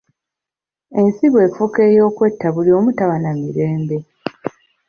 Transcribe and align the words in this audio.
Ensi 0.99 1.25
bw'efuuka 1.31 1.81
ey'okwetta 1.89 2.47
buli 2.55 2.71
omu 2.77 2.89
taba 2.97 3.15
na 3.23 3.31
Mirembe. 3.41 3.97